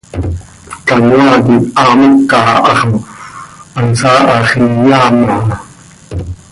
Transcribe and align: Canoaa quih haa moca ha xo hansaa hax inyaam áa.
Canoaa 0.87 1.35
quih 1.45 1.61
haa 1.77 1.93
moca 1.99 2.37
ha 2.45 2.71
xo 2.79 2.91
hansaa 3.75 4.19
hax 4.29 4.47
inyaam 4.61 5.15
áa. 5.35 5.43